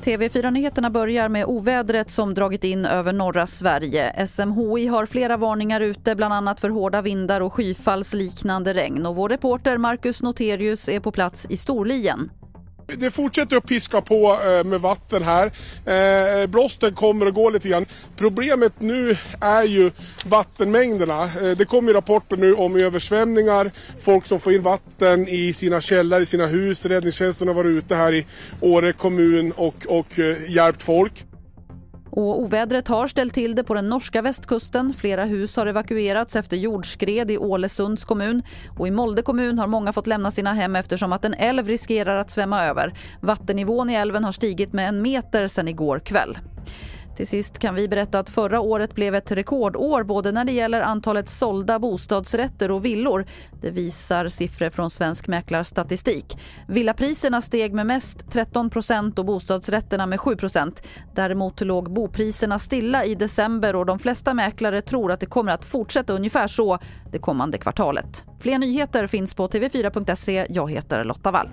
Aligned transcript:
TV4-nyheterna 0.00 0.90
börjar 0.90 1.28
med 1.28 1.44
ovädret 1.44 2.10
som 2.10 2.34
dragit 2.34 2.64
in 2.64 2.86
över 2.86 3.12
norra 3.12 3.46
Sverige. 3.46 4.26
SMHI 4.26 4.86
har 4.86 5.06
flera 5.06 5.36
varningar 5.36 5.80
ute, 5.80 6.14
bland 6.14 6.34
annat 6.34 6.60
för 6.60 6.68
hårda 6.70 7.02
vindar 7.02 7.40
och 7.40 7.52
skyfallsliknande 7.52 8.74
regn. 8.74 9.06
Och 9.06 9.16
vår 9.16 9.28
reporter 9.28 9.78
Marcus 9.78 10.22
Noterius 10.22 10.88
är 10.88 11.00
på 11.00 11.12
plats 11.12 11.46
i 11.50 11.56
Storlien. 11.56 12.30
Det 12.96 13.10
fortsätter 13.10 13.56
att 13.56 13.66
piska 13.66 14.00
på 14.00 14.38
eh, 14.44 14.64
med 14.64 14.80
vatten 14.80 15.22
här. 15.22 15.52
Eh, 15.84 16.46
blåsten 16.46 16.94
kommer 16.94 17.26
och 17.26 17.34
går 17.34 17.50
lite 17.50 17.68
grann. 17.68 17.86
Problemet 18.16 18.72
nu 18.78 19.16
är 19.40 19.62
ju 19.62 19.90
vattenmängderna. 20.24 21.24
Eh, 21.24 21.56
det 21.56 21.64
kommer 21.64 21.92
rapporter 21.92 22.36
nu 22.36 22.54
om 22.54 22.76
översvämningar, 22.76 23.70
folk 24.00 24.26
som 24.26 24.40
får 24.40 24.52
in 24.52 24.62
vatten 24.62 25.28
i 25.28 25.52
sina 25.52 25.80
källare, 25.80 26.22
i 26.22 26.26
sina 26.26 26.46
hus. 26.46 26.86
Räddningstjänsten 26.86 27.48
har 27.48 27.54
varit 27.54 27.84
ute 27.84 27.94
här 27.94 28.12
i 28.12 28.26
Åre 28.60 28.92
kommun 28.92 29.52
och, 29.56 29.86
och 29.88 30.18
hjälpt 30.48 30.82
folk. 30.82 31.24
Och 32.10 32.40
ovädret 32.40 32.88
har 32.88 33.08
ställt 33.08 33.34
till 33.34 33.54
det 33.54 33.64
på 33.64 33.74
den 33.74 33.88
norska 33.88 34.22
västkusten. 34.22 34.92
Flera 34.92 35.24
hus 35.24 35.56
har 35.56 35.66
evakuerats 35.66 36.36
efter 36.36 36.56
jordskred 36.56 37.30
i 37.30 37.38
Ålesunds 37.38 38.04
kommun. 38.04 38.42
Och 38.78 38.88
I 38.88 38.90
Molde 38.90 39.22
kommun 39.22 39.58
har 39.58 39.66
många 39.66 39.92
fått 39.92 40.06
lämna 40.06 40.30
sina 40.30 40.52
hem 40.52 40.76
eftersom 40.76 41.12
att 41.12 41.24
en 41.24 41.34
älv 41.34 41.68
riskerar 41.68 42.16
att 42.16 42.30
svämma 42.30 42.64
över. 42.64 42.94
Vattennivån 43.20 43.90
i 43.90 43.94
älven 43.94 44.24
har 44.24 44.32
stigit 44.32 44.72
med 44.72 44.88
en 44.88 45.02
meter 45.02 45.46
sedan 45.46 45.68
igår 45.68 45.98
kväll. 45.98 46.38
Till 47.20 47.26
sist 47.26 47.58
kan 47.58 47.74
vi 47.74 47.88
berätta 47.88 48.18
att 48.18 48.30
förra 48.30 48.60
året 48.60 48.94
blev 48.94 49.14
ett 49.14 49.32
rekordår 49.32 50.02
både 50.02 50.32
när 50.32 50.44
det 50.44 50.52
gäller 50.52 50.80
antalet 50.80 51.28
sålda 51.28 51.78
bostadsrätter 51.78 52.70
och 52.70 52.84
villor. 52.84 53.26
Det 53.62 53.70
visar 53.70 54.28
siffror 54.28 54.70
från 54.70 54.90
Svensk 54.90 55.28
Mäklarstatistik. 55.28 56.38
Villapriserna 56.68 57.42
steg 57.42 57.74
med 57.74 57.86
mest 57.86 58.26
13% 58.26 59.18
och 59.18 59.24
bostadsrätterna 59.24 60.06
med 60.06 60.18
7% 60.18 60.82
Däremot 61.14 61.60
låg 61.60 61.92
bopriserna 61.92 62.58
stilla 62.58 63.04
i 63.04 63.14
december 63.14 63.76
och 63.76 63.86
de 63.86 63.98
flesta 63.98 64.34
mäklare 64.34 64.80
tror 64.80 65.12
att 65.12 65.20
det 65.20 65.26
kommer 65.26 65.52
att 65.52 65.64
fortsätta 65.64 66.12
ungefär 66.12 66.46
så 66.46 66.78
det 67.12 67.18
kommande 67.18 67.58
kvartalet. 67.58 68.24
Fler 68.38 68.58
nyheter 68.58 69.06
finns 69.06 69.34
på 69.34 69.48
tv4.se. 69.48 70.46
Jag 70.50 70.70
heter 70.70 71.04
Lotta 71.04 71.30
Wall. 71.30 71.48